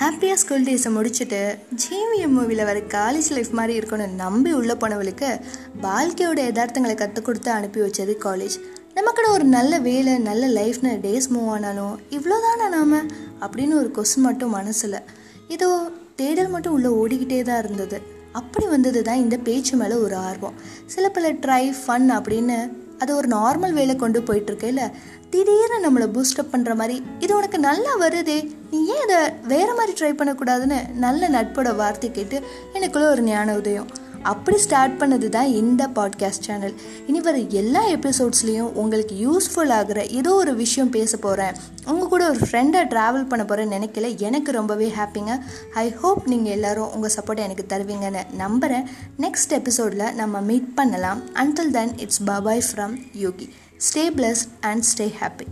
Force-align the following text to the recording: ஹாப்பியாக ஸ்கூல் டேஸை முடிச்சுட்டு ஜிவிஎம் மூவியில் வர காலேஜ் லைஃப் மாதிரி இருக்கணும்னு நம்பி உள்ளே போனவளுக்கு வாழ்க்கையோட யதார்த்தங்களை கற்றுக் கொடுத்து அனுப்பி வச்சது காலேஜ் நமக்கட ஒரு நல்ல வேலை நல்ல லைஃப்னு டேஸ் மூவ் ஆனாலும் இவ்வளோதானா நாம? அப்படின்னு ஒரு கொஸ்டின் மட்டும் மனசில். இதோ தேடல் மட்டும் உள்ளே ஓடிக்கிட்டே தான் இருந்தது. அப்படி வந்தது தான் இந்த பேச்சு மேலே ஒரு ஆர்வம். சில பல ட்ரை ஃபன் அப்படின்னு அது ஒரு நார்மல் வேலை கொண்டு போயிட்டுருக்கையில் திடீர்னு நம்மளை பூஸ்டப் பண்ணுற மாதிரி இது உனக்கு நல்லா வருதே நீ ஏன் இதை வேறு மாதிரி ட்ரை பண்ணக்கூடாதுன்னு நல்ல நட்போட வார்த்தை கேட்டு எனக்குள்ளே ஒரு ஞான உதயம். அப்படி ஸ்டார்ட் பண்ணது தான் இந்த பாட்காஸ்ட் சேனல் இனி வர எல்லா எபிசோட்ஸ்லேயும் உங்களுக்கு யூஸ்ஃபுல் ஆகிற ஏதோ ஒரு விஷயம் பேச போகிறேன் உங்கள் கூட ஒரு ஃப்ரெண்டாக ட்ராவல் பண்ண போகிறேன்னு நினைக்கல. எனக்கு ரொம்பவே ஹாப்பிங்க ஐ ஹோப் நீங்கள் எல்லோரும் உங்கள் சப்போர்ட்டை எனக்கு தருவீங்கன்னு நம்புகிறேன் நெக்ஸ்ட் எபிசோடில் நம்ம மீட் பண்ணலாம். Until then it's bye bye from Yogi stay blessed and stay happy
ஹாப்பியாக 0.00 0.34
ஸ்கூல் 0.34 0.64
டேஸை 0.64 0.90
முடிச்சுட்டு 0.90 1.40
ஜிவிஎம் 1.82 2.34
மூவியில் 2.36 2.64
வர 2.64 2.78
காலேஜ் 2.78 3.30
லைஃப் 3.30 3.50
மாதிரி 3.50 3.78
இருக்கணும்னு 3.78 4.14
நம்பி 4.14 4.52
உள்ளே 4.52 4.74
போனவளுக்கு 4.74 5.40
வாழ்க்கையோட 5.82 6.38
யதார்த்தங்களை 6.40 6.94
கற்றுக் 6.94 7.24
கொடுத்து 7.24 7.50
அனுப்பி 7.50 7.80
வச்சது 7.80 8.14
காலேஜ் 8.24 8.56
நமக்கட 8.94 9.28
ஒரு 9.28 9.44
நல்ல 9.44 9.78
வேலை 9.78 10.18
நல்ல 10.18 10.48
லைஃப்னு 10.48 10.92
டேஸ் 11.02 11.28
மூவ் 11.34 11.46
ஆனாலும் 11.46 12.00
இவ்வளோதானா 12.10 12.68
நாம? 12.68 13.02
அப்படின்னு 13.40 13.74
ஒரு 13.74 13.90
கொஸ்டின் 13.94 14.20
மட்டும் 14.20 14.50
மனசில். 14.50 14.98
இதோ 15.48 15.88
தேடல் 16.16 16.48
மட்டும் 16.48 16.72
உள்ளே 16.72 16.88
ஓடிக்கிட்டே 16.88 17.42
தான் 17.42 17.58
இருந்தது. 17.58 18.00
அப்படி 18.32 18.66
வந்தது 18.66 19.02
தான் 19.02 19.16
இந்த 19.16 19.36
பேச்சு 19.36 19.76
மேலே 19.76 19.94
ஒரு 19.94 20.16
ஆர்வம். 20.16 20.54
சில 20.86 21.08
பல 21.08 21.32
ட்ரை 21.32 21.72
ஃபன் 21.86 22.08
அப்படின்னு 22.10 22.58
அது 22.98 23.16
ஒரு 23.16 23.28
நார்மல் 23.28 23.72
வேலை 23.72 23.96
கொண்டு 23.96 24.20
போயிட்டுருக்கையில் 24.20 24.92
திடீர்னு 25.30 25.78
நம்மளை 25.84 26.06
பூஸ்டப் 26.14 26.52
பண்ணுற 26.52 26.74
மாதிரி 26.74 26.96
இது 27.20 27.36
உனக்கு 27.36 27.58
நல்லா 27.58 27.92
வருதே 28.00 28.38
நீ 28.70 28.78
ஏன் 28.86 29.04
இதை 29.04 29.18
வேறு 29.42 29.74
மாதிரி 29.74 29.92
ட்ரை 30.00 30.12
பண்ணக்கூடாதுன்னு 30.14 30.78
நல்ல 30.96 31.28
நட்போட 31.28 31.76
வார்த்தை 31.76 32.10
கேட்டு 32.10 32.36
எனக்குள்ளே 32.72 33.08
ஒரு 33.08 33.22
ஞான 33.22 33.54
உதயம். 33.56 33.88
அப்படி 34.24 34.58
ஸ்டார்ட் 34.58 34.98
பண்ணது 35.02 35.28
தான் 35.28 35.46
இந்த 35.46 35.88
பாட்காஸ்ட் 35.94 36.46
சேனல் 36.46 36.74
இனி 37.06 37.20
வர 37.20 37.38
எல்லா 37.38 37.82
எபிசோட்ஸ்லேயும் 37.88 38.72
உங்களுக்கு 38.74 39.16
யூஸ்ஃபுல் 39.26 39.72
ஆகிற 39.72 40.06
ஏதோ 40.06 40.34
ஒரு 40.34 40.54
விஷயம் 40.54 40.90
பேச 40.90 41.16
போகிறேன் 41.16 41.54
உங்கள் 41.86 42.08
கூட 42.08 42.28
ஒரு 42.28 42.38
ஃப்ரெண்டாக 42.38 42.88
ட்ராவல் 42.92 43.28
பண்ண 43.28 43.44
போகிறேன்னு 43.44 43.76
நினைக்கல. 43.78 44.16
எனக்கு 44.16 44.52
ரொம்பவே 44.52 44.92
ஹாப்பிங்க 44.98 45.34
ஐ 45.74 45.92
ஹோப் 45.92 46.28
நீங்கள் 46.28 46.52
எல்லோரும் 46.52 46.92
உங்கள் 46.94 47.10
சப்போர்ட்டை 47.16 47.46
எனக்கு 47.48 47.66
தருவீங்கன்னு 47.68 48.22
நம்புகிறேன் 48.34 48.88
நெக்ஸ்ட் 49.18 49.54
எபிசோடில் 49.60 50.14
நம்ம 50.14 50.40
மீட் 50.40 50.74
பண்ணலாம். 50.74 51.22
Until 51.34 51.70
then 51.70 51.98
it's 51.98 52.22
bye bye 52.22 52.64
from 52.72 52.96
Yogi 53.12 53.48
stay 53.78 54.04
blessed 54.16 54.50
and 54.60 54.84
stay 54.96 55.12
happy 55.20 55.46